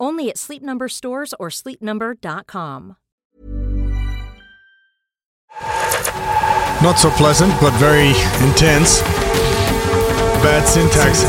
[0.00, 2.96] Only at Sleep Number stores or sleepnumber.com.
[6.82, 8.08] Not so pleasant, but very
[8.48, 9.02] intense.
[10.42, 11.22] Bad syntax.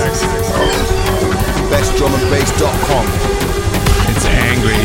[1.69, 3.05] BestDrumAndBass.com.
[4.16, 4.80] It's angry.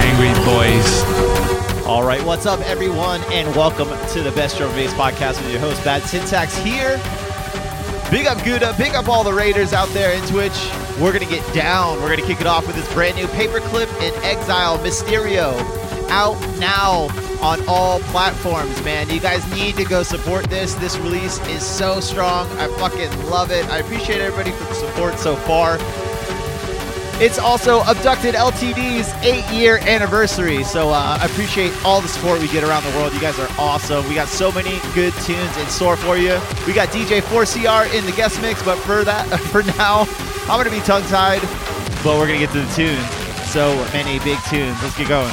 [0.00, 1.84] Angry boys.
[1.86, 5.52] All right, what's up, everyone, and welcome to the Best Drum and Bass podcast with
[5.52, 6.98] your host, Bad Syntax here.
[8.14, 10.70] Big up Gouda, big up all the Raiders out there in Twitch.
[11.00, 12.00] We're gonna get down.
[12.00, 15.52] We're gonna kick it off with this brand new Paperclip in Exile Mysterio
[16.10, 17.08] out now
[17.42, 19.10] on all platforms, man.
[19.10, 20.74] You guys need to go support this.
[20.74, 22.46] This release is so strong.
[22.58, 23.68] I fucking love it.
[23.68, 25.78] I appreciate everybody for the support so far.
[27.20, 30.64] It's also Abducted LTD's eight year anniversary.
[30.64, 33.12] So uh, I appreciate all the support we get around the world.
[33.12, 34.06] You guys are awesome.
[34.08, 36.40] We got so many good tunes in store for you.
[36.66, 40.06] We got DJ 4CR in the guest mix, but for that, for now,
[40.50, 41.40] I'm going to be tongue tied,
[42.02, 43.08] but we're going to get to the tunes.
[43.48, 44.82] So many big tunes.
[44.82, 45.32] Let's get going.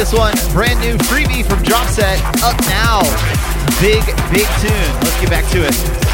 [0.00, 0.34] This one.
[0.54, 3.02] Brand new freebie from Dropset up now.
[3.82, 4.02] Big,
[4.32, 4.94] big tune.
[5.02, 6.09] Let's get back to it.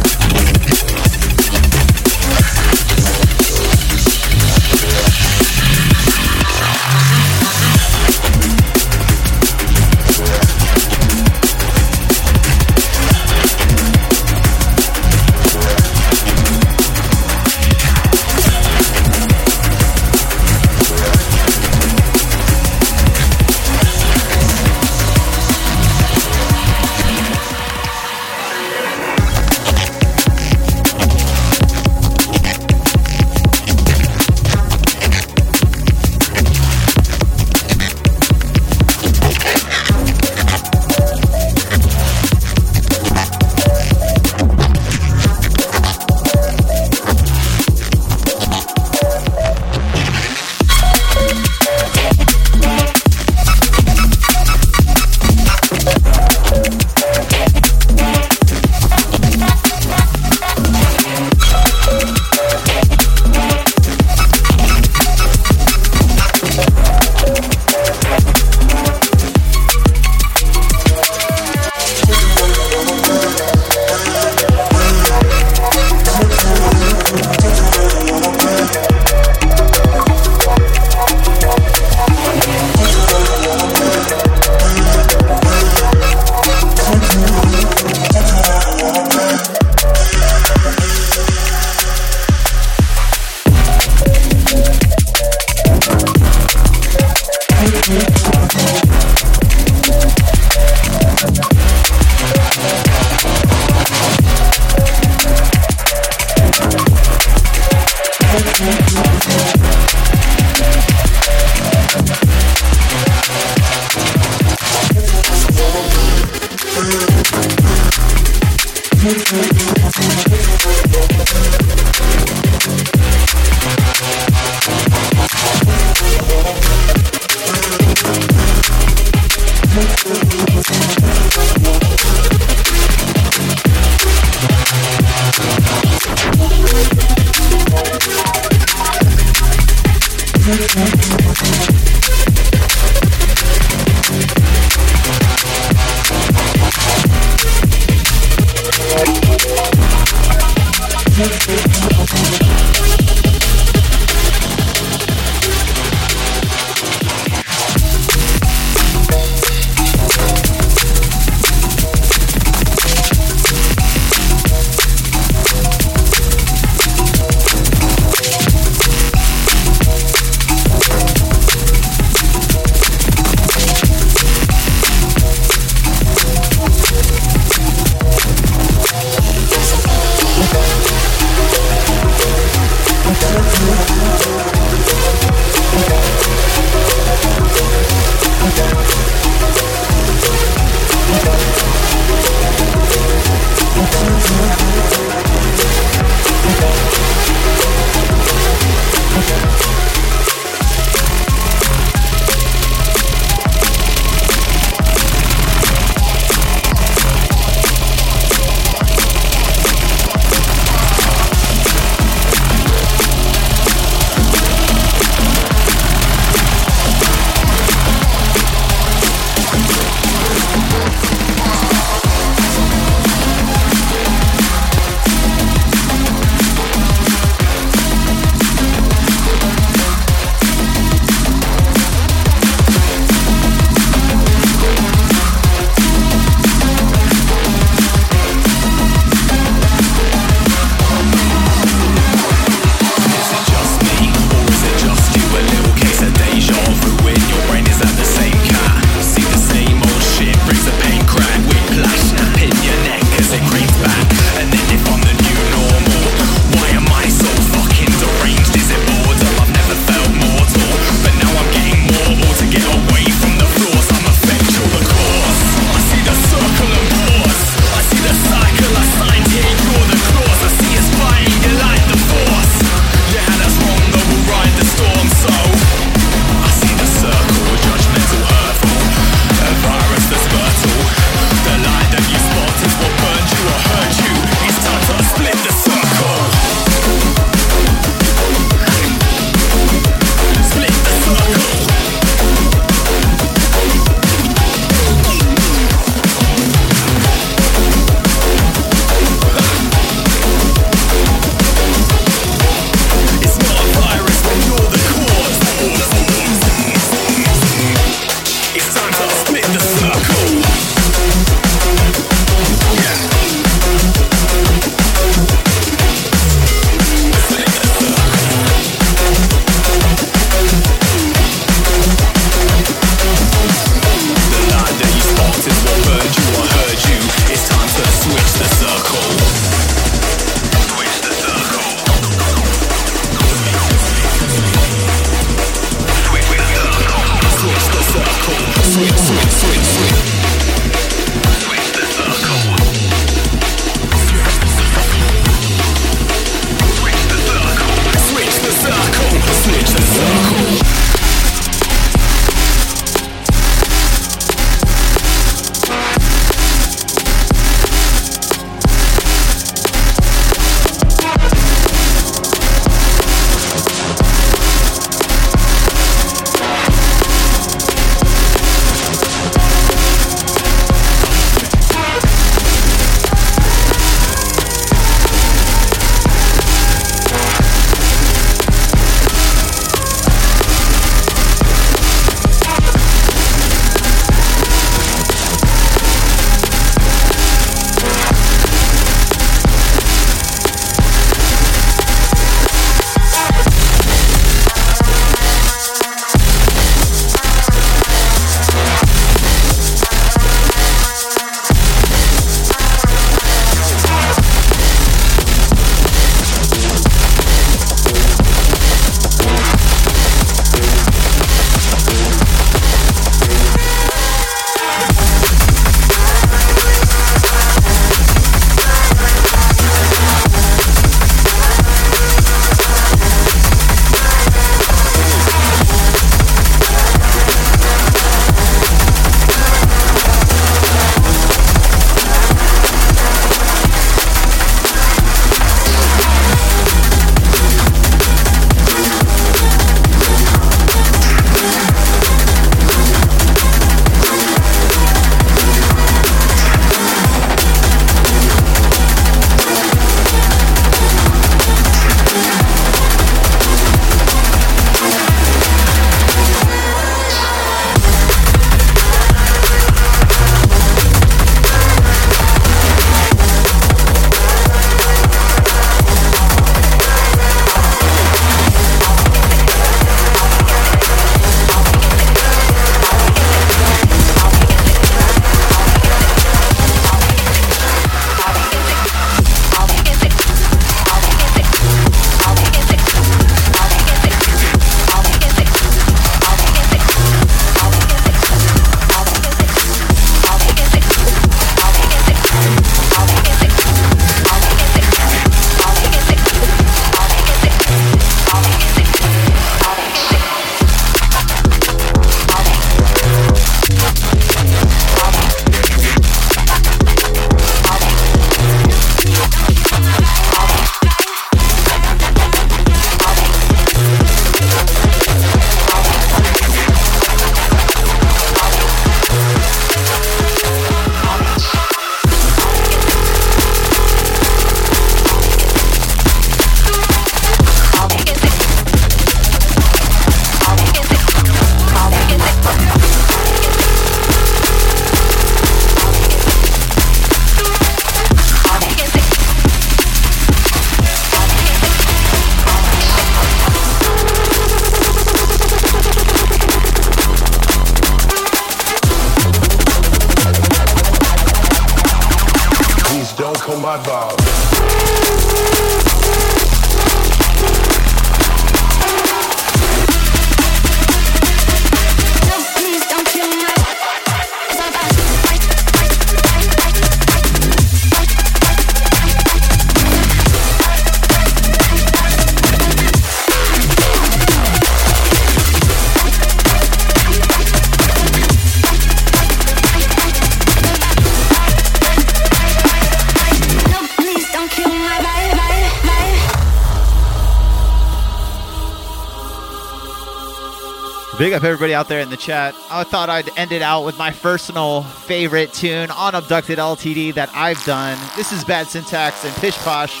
[591.44, 592.54] Everybody out there in the chat.
[592.70, 597.30] I thought I'd end it out with my personal favorite tune on Abducted LTD that
[597.34, 597.98] I've done.
[598.16, 600.00] This is Bad Syntax and Pish Posh,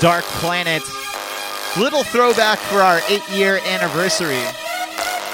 [0.00, 0.82] Dark Planet.
[1.78, 4.42] Little throwback for our eight year anniversary.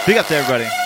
[0.06, 0.79] Big up to everybody.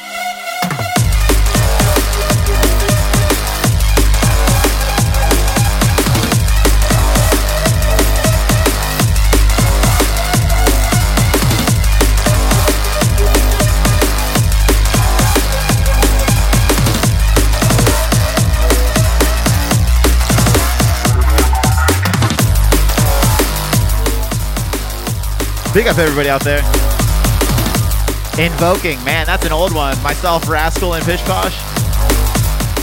[25.74, 26.60] Big up everybody out there.
[28.38, 30.00] Invoking, man, that's an old one.
[30.04, 31.56] Myself, Rascal, and Pish Posh.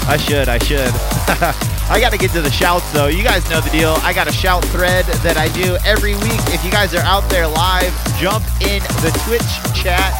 [0.09, 0.91] I should, I should.
[1.87, 3.07] I got to get to the shouts though.
[3.07, 3.95] You guys know the deal.
[4.03, 6.43] I got a shout thread that I do every week.
[6.51, 10.11] If you guys are out there live, jump in the Twitch chat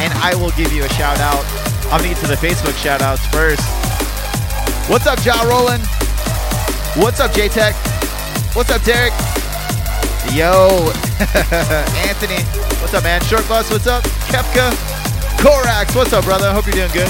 [0.00, 1.44] and I will give you a shout out.
[1.92, 3.60] I'm gonna get to the Facebook shout outs first.
[4.88, 5.84] What's up, Ja Roland?
[6.96, 7.74] What's up, J Tech?
[8.56, 9.12] What's up, Derek?
[10.32, 10.88] Yo,
[12.10, 12.42] Anthony,
[12.82, 13.22] what's up, man?
[13.22, 14.02] Short Bus, what's up?
[14.26, 14.74] Kepka,
[15.38, 16.52] Korax, what's up, brother?
[16.52, 17.06] Hope you're doing good.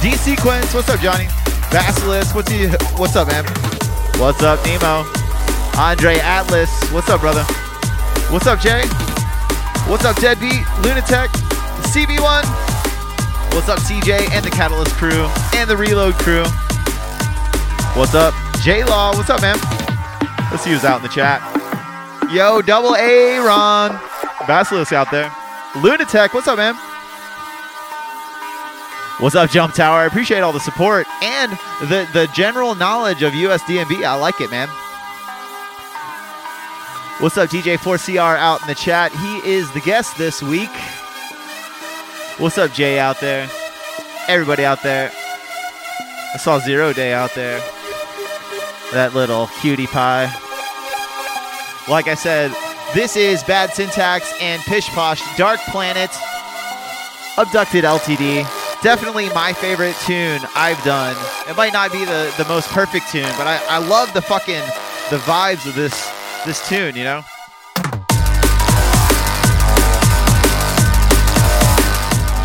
[0.00, 1.26] D Sequence, what's up, Johnny?
[1.70, 2.68] Basilisk, what's he?
[2.96, 3.44] What's up, man?
[4.16, 5.04] What's up, Nemo?
[5.76, 7.44] Andre Atlas, what's up, brother?
[8.32, 8.84] What's up, Jay?
[9.86, 10.64] What's up, Deadbeat?
[10.80, 11.28] Lunatech,
[11.92, 12.44] CB1.
[13.52, 16.44] What's up, CJ and the Catalyst crew and the Reload crew?
[17.94, 19.14] What's up, J Law?
[19.14, 19.58] What's up, man?
[20.50, 21.49] Let's see who's out in the chat.
[22.32, 23.98] Yo, double A, Ron.
[24.46, 25.28] Basilisk out there.
[25.72, 26.76] Lunatech, what's up, man?
[29.18, 29.98] What's up, Jump Tower?
[29.98, 34.04] I appreciate all the support and the, the general knowledge of USDNB.
[34.04, 34.68] I like it, man.
[37.18, 39.10] What's up, DJ4CR out in the chat?
[39.12, 40.70] He is the guest this week.
[42.38, 43.50] What's up, Jay out there?
[44.28, 45.10] Everybody out there.
[46.32, 47.58] I saw Zero Day out there.
[48.92, 50.32] That little cutie pie.
[51.90, 52.52] Like I said,
[52.94, 56.08] this is Bad Syntax and Pish Posh Dark Planet
[57.36, 58.46] Abducted LTD.
[58.80, 61.16] Definitely my favorite tune I've done.
[61.50, 64.62] It might not be the, the most perfect tune, but I, I love the fucking
[65.10, 66.08] the vibes of this
[66.46, 67.24] this tune, you know?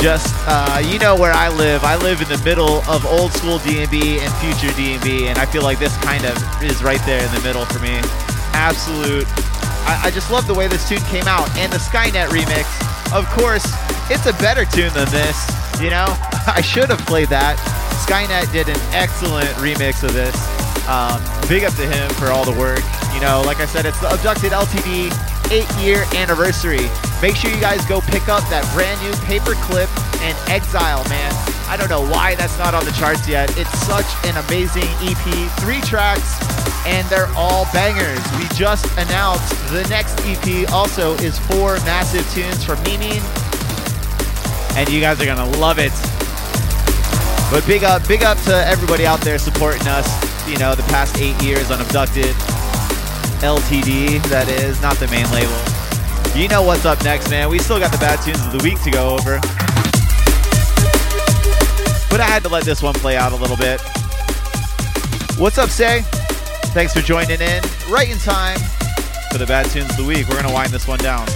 [0.01, 1.83] Just uh, you know where I live.
[1.83, 5.61] I live in the middle of old school DNB and future DNB, and I feel
[5.61, 8.01] like this kind of is right there in the middle for me.
[8.55, 9.27] Absolute.
[9.85, 12.65] I, I just love the way this tune came out, and the Skynet remix.
[13.13, 13.67] Of course,
[14.09, 15.37] it's a better tune than this.
[15.79, 16.07] You know,
[16.47, 17.59] I should have played that.
[18.07, 20.33] Skynet did an excellent remix of this.
[20.87, 22.81] Um, big up to him for all the work.
[23.13, 25.11] You know, like I said, it's the Abducted LTD
[25.51, 26.89] eight year anniversary.
[27.21, 29.89] Make sure you guys go pick up that brand new Paperclip
[30.21, 31.31] and Exile, man.
[31.67, 33.49] I don't know why that's not on the charts yet.
[33.57, 35.25] It's such an amazing EP,
[35.61, 36.37] three tracks,
[36.85, 38.21] and they're all bangers.
[38.37, 43.21] We just announced the next EP also is four massive tunes from Meaning,
[44.77, 45.93] and you guys are gonna love it.
[47.51, 50.07] But big up, big up to everybody out there supporting us.
[50.47, 52.35] You know, the past eight years on Abducted
[53.37, 54.21] LTD.
[54.29, 55.55] That is not the main label.
[56.35, 57.49] You know what's up next, man.
[57.49, 59.39] We still got the bad tunes of the week to go over.
[62.09, 63.81] But I had to let this one play out a little bit.
[65.37, 66.01] What's up, Say?
[66.73, 67.63] Thanks for joining in.
[67.89, 68.57] Right in time
[69.31, 70.27] for the bad tunes of the week.
[70.27, 71.27] We're gonna wind this one down.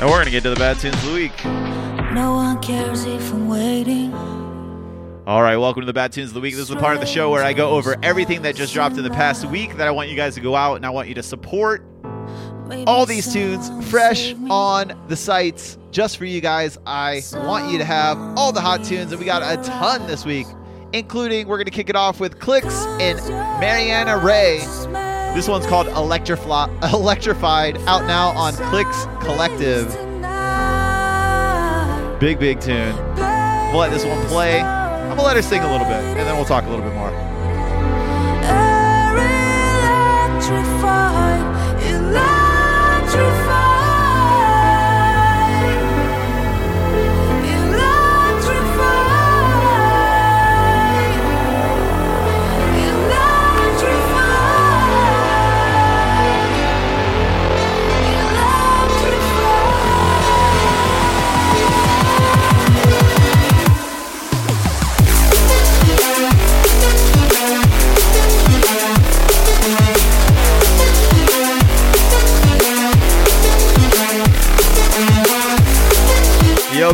[0.00, 1.44] And we're gonna get to the bad tunes of the week.
[2.14, 4.39] No one cares if I'm waiting.
[5.26, 6.54] All right, welcome to the Bad Tunes of the Week.
[6.54, 8.96] This is the part of the show where I go over everything that just dropped
[8.96, 11.08] in the past week that I want you guys to go out and I want
[11.08, 11.84] you to support.
[12.86, 16.78] All these tunes fresh on the sites just for you guys.
[16.86, 20.24] I want you to have all the hot tunes, and we got a ton this
[20.24, 20.46] week,
[20.94, 23.18] including we're going to kick it off with Clicks and
[23.60, 24.60] Mariana Ray.
[25.34, 29.88] This one's called Electrified, out now on Clicks Collective.
[32.18, 32.96] Big, big tune.
[33.70, 34.79] We'll let this one play.
[35.10, 36.94] I'm gonna let her sing a little bit, and then we'll talk a little bit
[36.94, 37.29] more.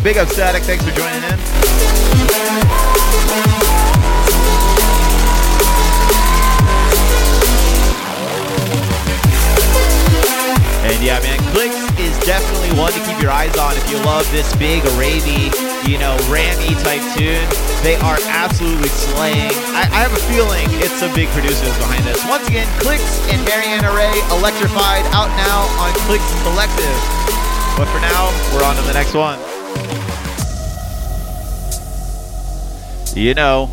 [0.03, 0.63] Big up Static.
[0.63, 1.35] Thanks for joining in.
[10.87, 14.23] And yeah, man, Clicks is definitely one to keep your eyes on if you love
[14.31, 15.51] this big, ravey,
[15.83, 17.43] you know, rammy type tune.
[17.83, 19.51] They are absolutely slaying.
[19.75, 22.23] I, I have a feeling it's some big producers behind this.
[22.29, 26.97] Once again, Clicks and Mariana Ray, Electrified, out now on Clicks Collective.
[27.75, 29.56] But for now, we're on to the next one.
[33.17, 33.67] You know,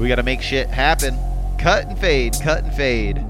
[0.00, 1.16] we got to make shit happen.
[1.58, 3.24] Cut and fade, cut and fade.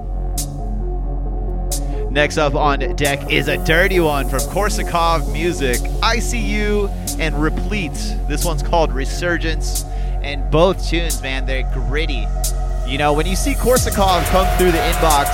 [2.11, 7.93] Next up on deck is a dirty one from Korsakov Music, ICU and Replete.
[8.27, 9.85] This one's called Resurgence,
[10.23, 12.27] and both tunes, man, they're gritty.
[12.87, 15.29] You know, when you see Korsakov come through the inbox,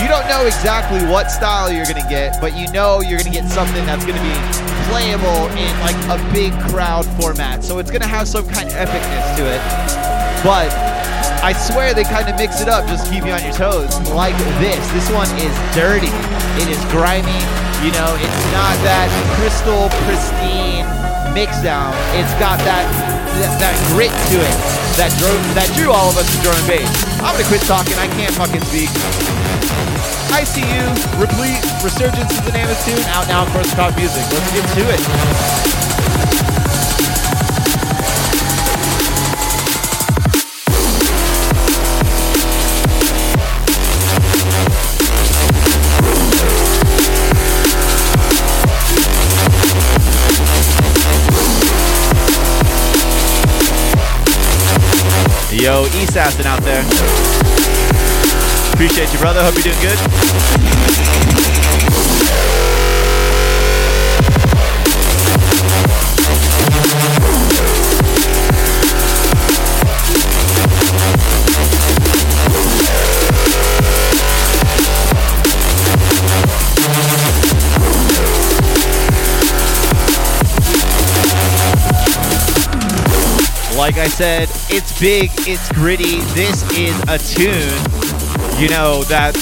[0.00, 3.50] you don't know exactly what style you're gonna get, but you know you're gonna get
[3.50, 7.64] something that's gonna be playable in like a big crowd format.
[7.64, 9.62] So it's gonna have some kind of epicness to it.
[10.44, 10.72] But
[11.42, 13.94] I swear they kind of mix it up just keep you on your toes.
[14.10, 14.80] Like this.
[14.92, 16.12] This one is dirty.
[16.60, 17.42] It is grimy.
[17.84, 19.06] You know, it's not that
[19.38, 20.82] crystal pristine
[21.34, 21.94] mix down.
[22.18, 24.56] It's got that that, that grit to it
[24.98, 26.90] that drove that drew all of us to drum and bass.
[27.22, 27.94] I'm gonna quit talking.
[28.02, 28.90] I can't fucking speak.
[30.34, 30.90] ICU,
[31.22, 33.04] Replete, Resurgence is the name of the tune.
[33.14, 34.26] Out now, of course, Cop Music.
[34.34, 35.87] Let's get to it.
[55.68, 56.80] Yo, East Aston out there.
[58.72, 59.42] Appreciate you, brother.
[59.42, 59.98] Hope you're doing good.
[83.78, 86.18] Like I said, it's big, it's gritty.
[86.34, 87.78] This is a tune,
[88.60, 89.36] you know, that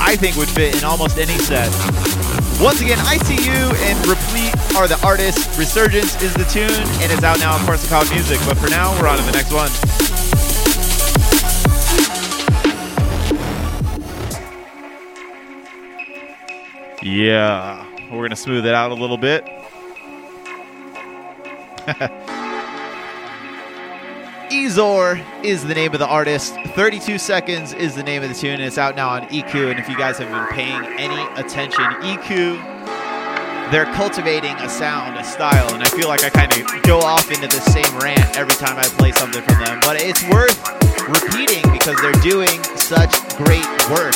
[0.00, 1.68] I think would fit in almost any set.
[2.62, 5.58] Once again, ICU and Replete are the artists.
[5.58, 6.70] Resurgence is the tune,
[7.02, 8.40] and it's out now on Korsakov Music.
[8.46, 9.68] But for now, we're on to the next one.
[17.02, 19.44] Yeah, we're gonna smooth it out a little bit.
[24.54, 26.54] Ezor is the name of the artist.
[26.54, 29.72] 32 Seconds is the name of the tune, and it's out now on EQ.
[29.72, 32.62] And if you guys have been paying any attention, EQ,
[33.72, 37.32] they're cultivating a sound, a style, and I feel like I kind of go off
[37.32, 39.80] into the same rant every time I play something from them.
[39.80, 40.56] But it's worth
[41.08, 44.14] repeating because they're doing such great work.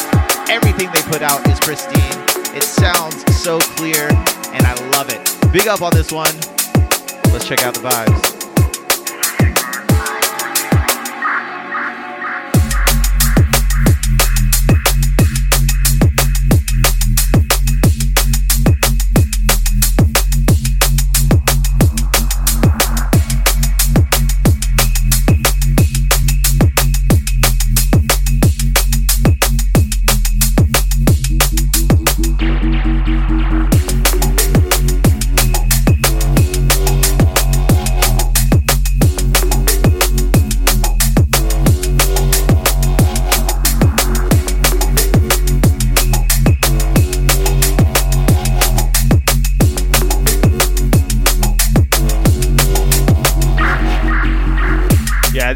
[0.48, 2.14] Everything they put out is pristine.
[2.54, 4.06] It sounds so clear,
[4.54, 5.52] and I love it.
[5.52, 6.34] Big up on this one.
[7.34, 8.37] Let's check out the vibes.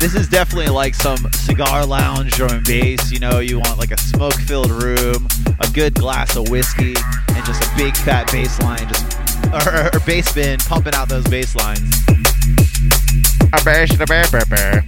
[0.03, 3.13] This is definitely like some cigar lounge drum and bass.
[3.13, 5.29] You know, you want like a smoke filled room,
[5.61, 6.95] a good glass of whiskey,
[7.29, 9.17] and just a big fat bass line, just
[9.69, 11.95] or, or bass bin pumping out those bass lines.
[13.53, 14.85] A bass, a bear, bear, bear.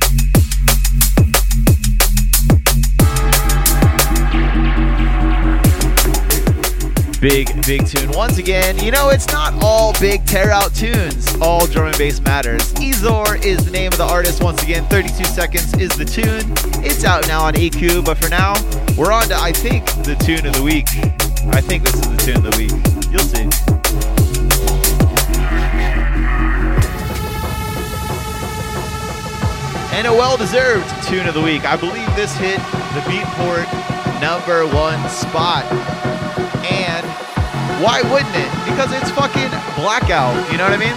[7.25, 8.11] Big, big tune.
[8.11, 11.35] Once again, you know, it's not all big tear out tunes.
[11.41, 12.75] All drum and bass matters.
[12.75, 14.43] Ezor is the name of the artist.
[14.43, 16.53] Once again, 32 seconds is the tune.
[16.85, 18.53] It's out now on EQ, but for now,
[18.99, 20.87] we're on to, I think, the tune of the week.
[21.55, 22.73] I think this is the tune of the week.
[23.11, 23.49] You'll see.
[29.97, 31.65] And a well deserved tune of the week.
[31.65, 32.59] I believe this hit
[32.93, 35.65] the Beatport number one spot.
[37.83, 38.51] Why wouldn't it?
[38.65, 40.37] Because it's fucking blackout.
[40.51, 40.95] You know what I mean?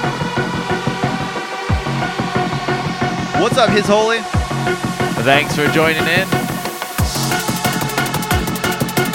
[3.42, 4.20] What's up, His Holy?
[5.26, 6.26] Thanks for joining in.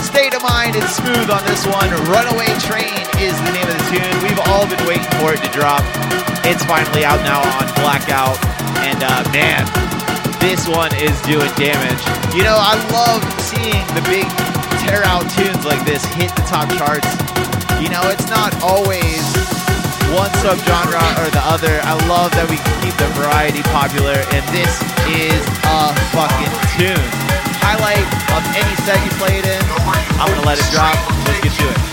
[0.02, 1.86] State of Mind is smooth on this one.
[2.10, 4.14] Runaway Train is the name of the tune.
[4.26, 5.86] We've all been waiting for it to drop.
[6.42, 8.36] It's finally out now on Blackout.
[8.82, 9.62] And uh, man,
[10.42, 12.02] this one is doing damage.
[12.34, 14.26] You know, I love seeing the big
[14.82, 17.21] tear out tunes like this hit the top charts.
[17.83, 19.26] You know, it's not always
[20.14, 21.80] one subgenre or the other.
[21.83, 24.70] I love that we can keep the variety popular, and this
[25.11, 27.11] is a fucking tune.
[27.59, 28.07] Highlight
[28.39, 29.62] of any set you play it in.
[30.22, 30.95] I'm gonna let it drop.
[31.26, 31.91] Let's get to it.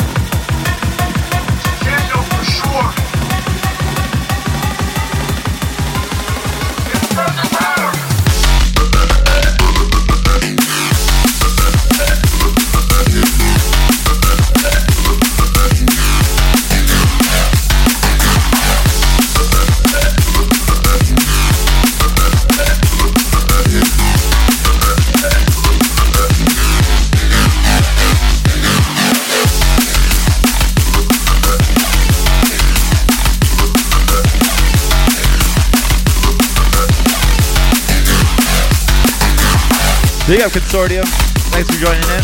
[40.29, 41.05] Big up Consortium.
[41.49, 42.21] Thanks for joining in.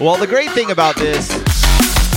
[0.00, 1.28] Well, the great thing about this,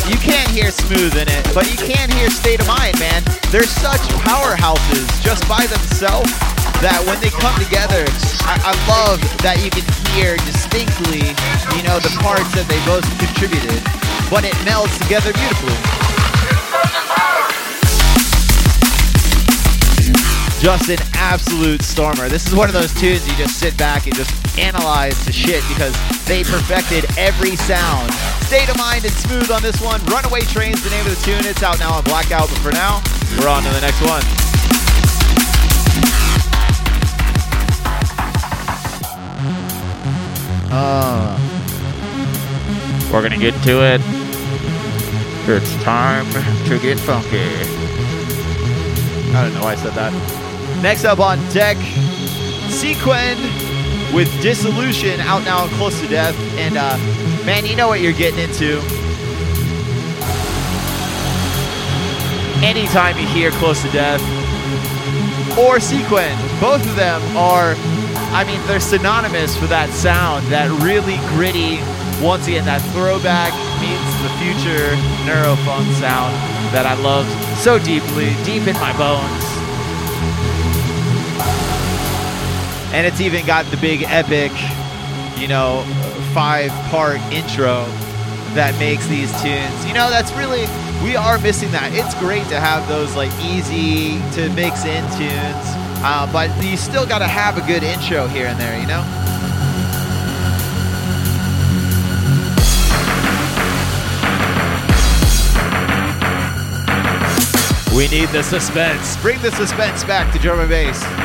[0.08, 3.24] you can't hear smooth in it, but you can hear state of mind, man.
[3.52, 6.32] They're such powerhouses just by themselves
[6.80, 8.08] that when they come together,
[8.48, 9.84] I, I love that you can
[10.16, 11.36] hear distinctly,
[11.76, 13.84] you know, the parts that they both contributed,
[14.32, 15.91] but it melds together beautifully.
[20.62, 22.30] Just an absolute stormer.
[22.30, 25.64] This is one of those tunes you just sit back and just analyze the shit
[25.68, 25.92] because
[26.26, 28.14] they perfected every sound.
[28.46, 30.00] State of mind and smooth on this one.
[30.06, 31.50] Runaway Train's the name of the tune.
[31.50, 33.02] It's out now on Blackout, but for now,
[33.40, 34.22] we're on to the next one.
[40.72, 41.40] Uh,
[43.12, 44.02] we're gonna get to it.
[45.50, 46.30] It's time
[46.68, 47.50] to get funky.
[49.34, 50.41] I don't know why I said that.
[50.82, 51.78] Next up on deck,
[52.72, 53.38] Sequin
[54.16, 56.36] with Dissolution out now close to death.
[56.58, 56.98] And uh,
[57.46, 58.80] man, you know what you're getting into.
[62.66, 64.22] Anytime you hear close to death
[65.58, 67.76] or Sequin, both of them are,
[68.34, 71.78] I mean, they're synonymous for that sound, that really gritty,
[72.26, 74.96] once again, that throwback meets the future
[75.30, 76.34] neurofunk sound
[76.74, 77.28] that I love
[77.58, 79.51] so deeply, deep in my bones.
[82.94, 84.52] And it's even got the big epic,
[85.40, 85.84] you know,
[86.34, 87.86] five part intro
[88.54, 89.86] that makes these tunes.
[89.88, 90.68] You know, that's really,
[91.04, 91.92] we are missing that.
[91.94, 95.68] It's great to have those like easy to mix in tunes,
[96.04, 99.04] uh, but you still got to have a good intro here and there, you know?
[107.96, 109.16] We need the suspense.
[109.18, 111.21] Bring the suspense back to drum and bass.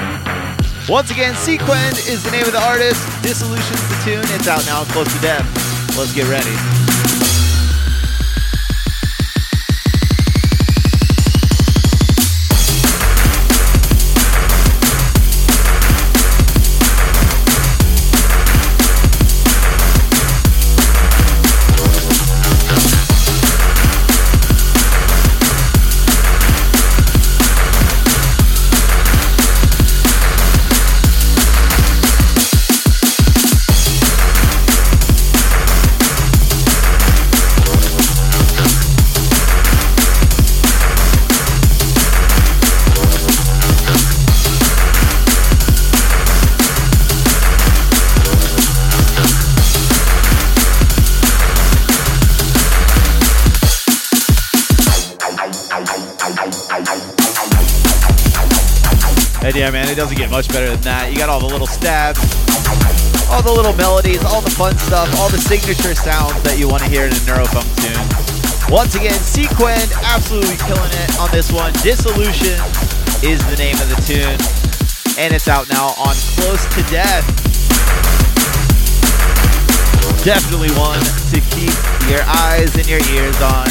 [0.88, 3.02] Once again, Sequin is the name of the artist.
[3.20, 4.24] Dissolution's the tune.
[4.38, 5.44] It's out now, close to death.
[5.98, 6.75] Let's get ready.
[60.06, 61.10] Doesn't get much better than that.
[61.10, 62.22] You got all the little stabs,
[63.26, 66.86] all the little melodies, all the fun stuff, all the signature sounds that you want
[66.86, 67.98] to hear in a Neurofunk tune.
[68.70, 71.74] Once again, Sequin absolutely killing it on this one.
[71.82, 72.54] Dissolution
[73.26, 74.38] is the name of the tune,
[75.18, 77.26] and it's out now on Close to Death.
[80.22, 81.02] Definitely one
[81.34, 81.74] to keep
[82.06, 83.66] your eyes and your ears on.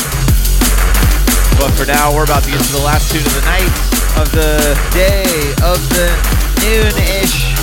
[1.64, 4.32] But for now, we're about to get to the last tune of the night, of
[4.32, 5.26] the day,
[5.64, 6.10] of the
[6.62, 7.54] noon-ish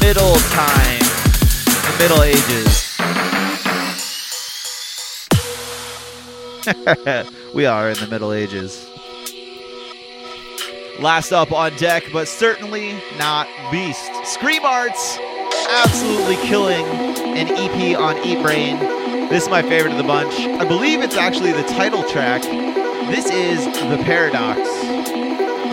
[0.00, 1.00] middle time,
[1.84, 2.94] the Middle Ages.
[7.54, 8.88] we are in the Middle Ages.
[11.00, 14.10] Last up on deck, but certainly not Beast.
[14.24, 15.18] Scream Arts
[15.70, 18.78] absolutely killing an EP on Eat Brain.
[19.28, 20.34] This is my favorite of the bunch.
[20.34, 22.42] I believe it's actually the title track.
[22.42, 24.60] This is The Paradox.
[25.64, 25.72] And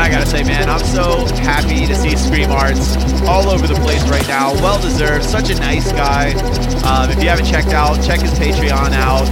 [0.00, 4.08] I gotta say, man, I'm so happy to see Scream Arts all over the place
[4.08, 4.52] right now.
[4.54, 5.24] Well deserved.
[5.24, 6.34] Such a nice guy.
[6.84, 9.28] Um, if you haven't checked out, check his Patreon out.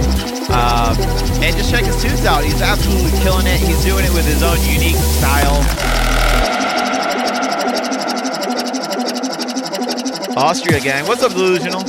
[0.51, 0.97] Um,
[1.41, 2.43] and just check his tunes out.
[2.43, 3.61] He's absolutely killing it.
[3.61, 5.63] He's doing it with his own unique style.
[10.35, 11.07] Austria gang.
[11.07, 11.83] What's up, Delusional?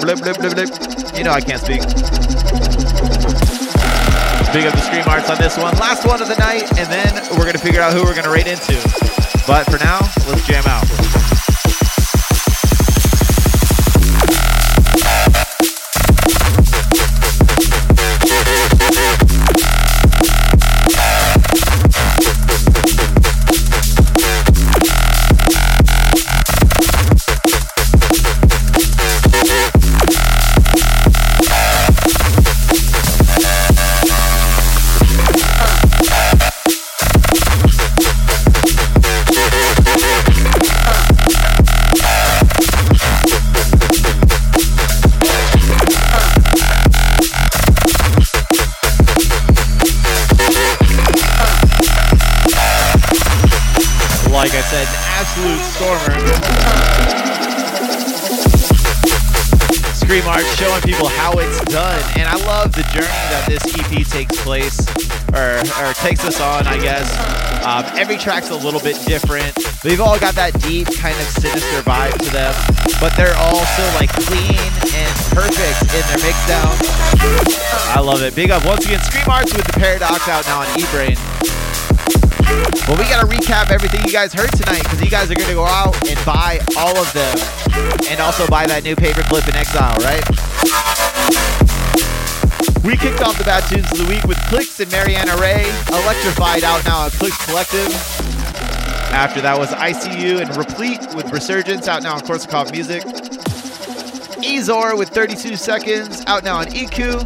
[0.00, 0.89] Blip, blip, blip, blip.
[1.20, 1.82] You know I can't speak.
[4.54, 5.76] Big up the Scream Arts on this one.
[5.76, 8.46] Last one of the night, and then we're to figure out who we're to rate
[8.46, 8.72] into.
[9.46, 11.39] But for now, let's jam out.
[68.20, 69.56] Track's a little bit different.
[69.82, 72.52] They've all got that deep, kind of sinister vibe to them,
[73.00, 74.60] but they're all so like clean
[74.92, 76.68] and perfect in their mix down.
[77.96, 78.36] I love it.
[78.36, 81.16] Big up once again, Scream Arts with the Paradox out now on Eat Brain.
[82.84, 85.54] Well, we got to recap everything you guys heard tonight because you guys are to
[85.56, 87.32] go out and buy all of them
[88.12, 91.69] and also buy that new paperclip in Exile, right?
[92.84, 96.64] We kicked off the Bad Tunes of the Week with Clicks and Mariana Ray, Electrified
[96.64, 97.92] out now on Clicks Collective.
[99.12, 103.02] After that was ICU and Replete with Resurgence out now on Korsakov Music.
[104.42, 107.20] Ezor with 32 Seconds out now on EQ.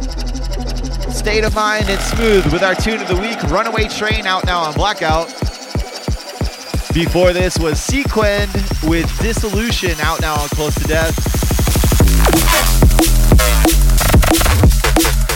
[1.13, 4.59] State of Mind and Smooth with our tune of the week, Runaway Train, out now
[4.59, 5.27] on Blackout.
[6.93, 8.51] Before this was Sequined
[8.83, 11.34] with Dissolution, out now on Close to Death.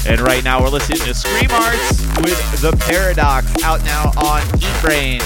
[0.09, 4.81] And right now we're listening to Scream Arts with The Paradox, out now on Eat
[4.81, 5.21] Brain.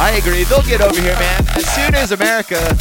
[0.00, 0.44] I agree.
[0.44, 1.44] They'll get over here, man.
[1.54, 2.74] As soon as America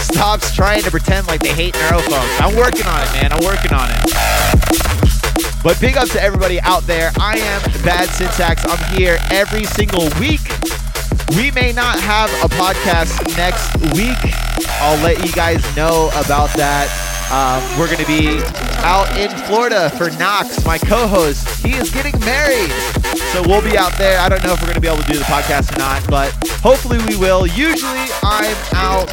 [0.00, 3.30] stops trying to pretend like they hate neurophones, I'm working on it, man.
[3.30, 4.61] I'm working on it.
[5.62, 7.12] But big up to everybody out there.
[7.20, 8.64] I am Bad Syntax.
[8.66, 10.40] I'm here every single week.
[11.36, 14.18] We may not have a podcast next week.
[14.80, 17.11] I'll let you guys know about that.
[17.32, 18.42] Um, we're going to be
[18.84, 21.48] out in Florida for Knox, my co host.
[21.64, 22.70] He is getting married.
[23.32, 24.18] So we'll be out there.
[24.20, 26.06] I don't know if we're going to be able to do the podcast or not,
[26.10, 26.30] but
[26.60, 27.46] hopefully we will.
[27.46, 29.08] Usually I'm out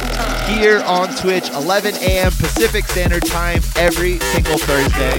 [0.48, 2.30] here on Twitch 11 a.m.
[2.32, 5.16] Pacific Standard Time every single Thursday.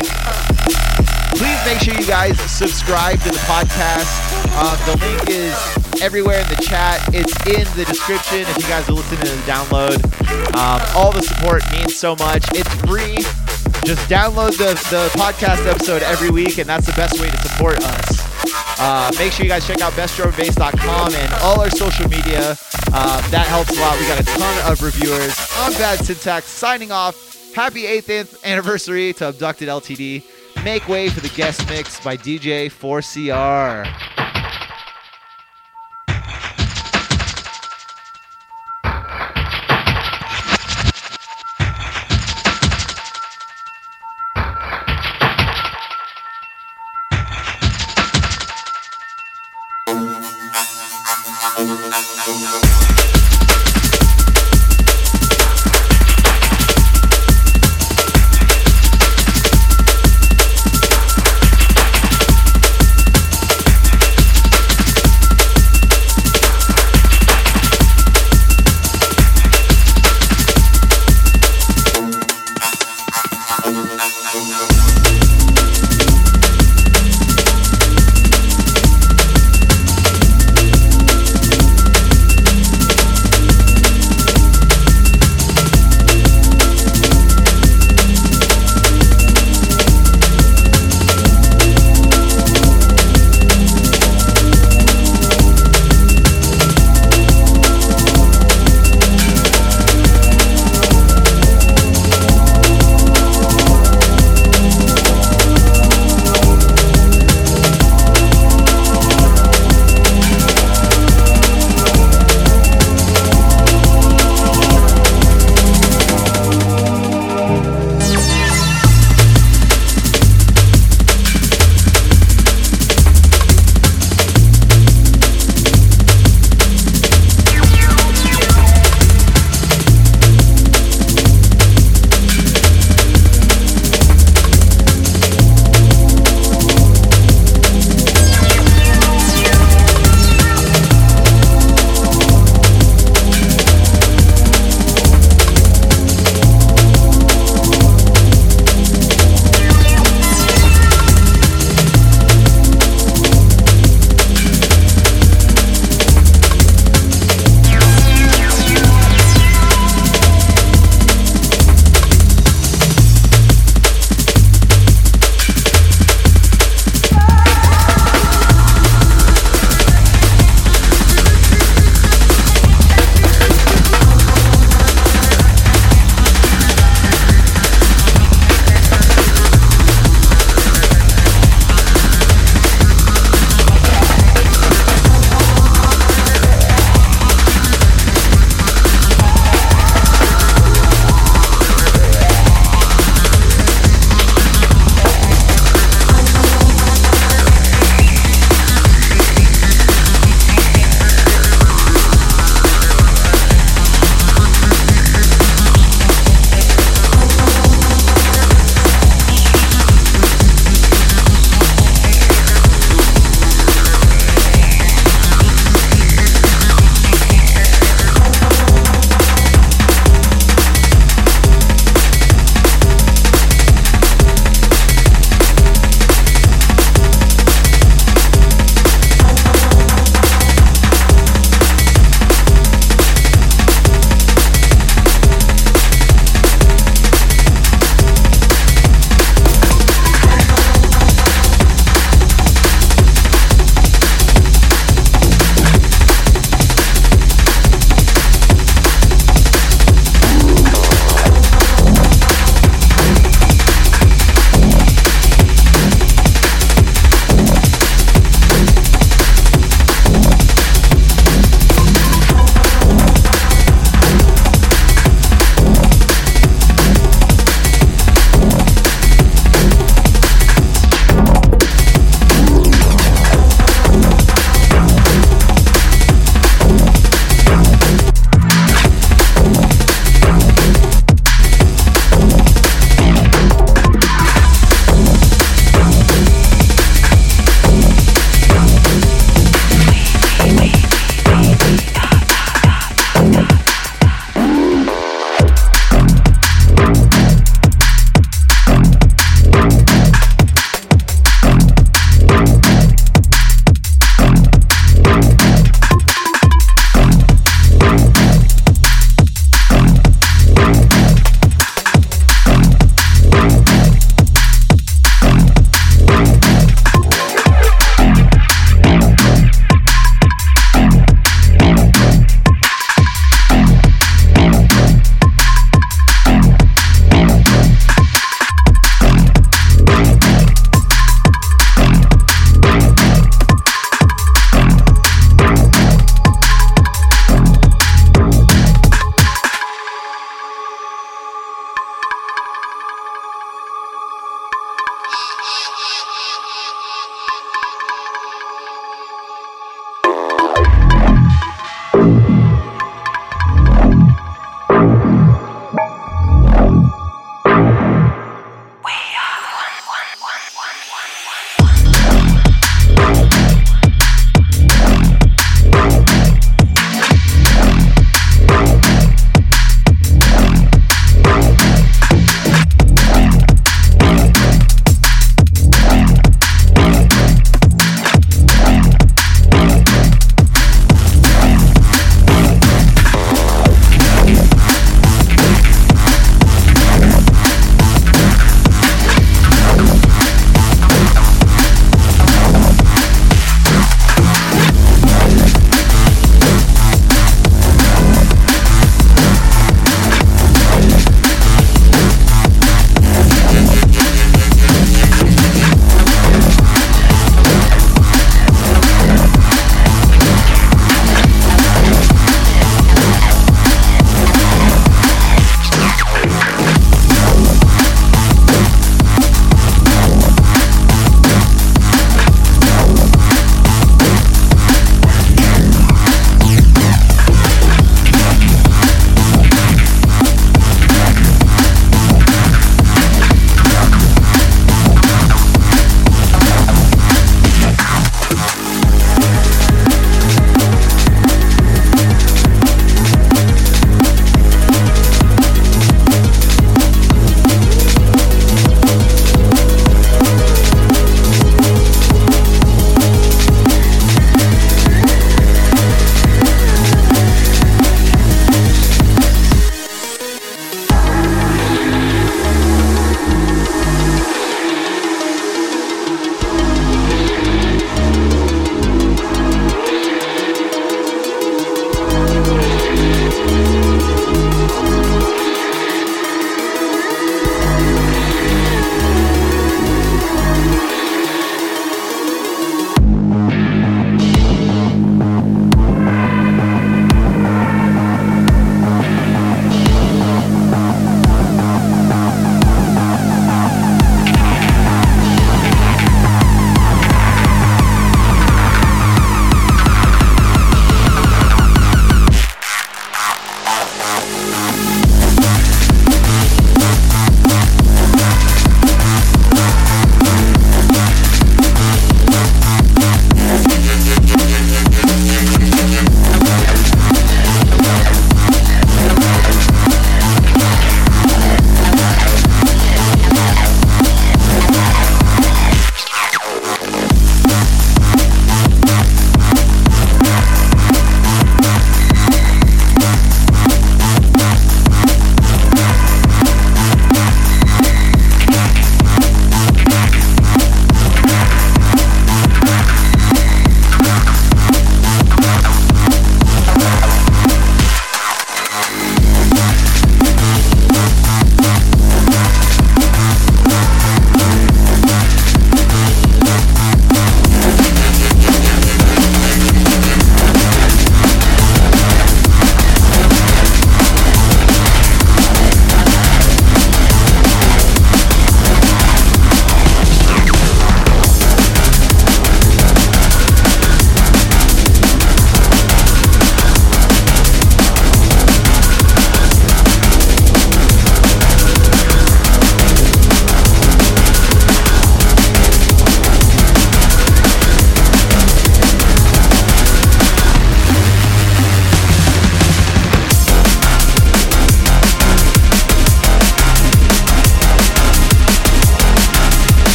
[1.42, 4.14] Please make sure you guys subscribe to the podcast.
[4.62, 7.02] Um, the link is everywhere in the chat.
[7.14, 10.22] It's in the description if you guys are listening to the download.
[10.56, 12.46] Um, all the support means so much.
[12.54, 13.16] It's free.
[13.86, 17.78] Just download the, the podcast episode every week, and that's the best way to support
[17.78, 18.80] us.
[18.80, 22.58] Uh, make sure you guys check out bestdrumbase.com and all our social media.
[22.94, 23.98] Uh, that helps a lot.
[23.98, 25.34] We got a ton of reviewers.
[25.56, 27.54] I'm Bad Syntax signing off.
[27.54, 30.24] Happy 8th anniversary to Abducted LTD.
[30.66, 34.31] Make way for the guest mix by DJ 4CR.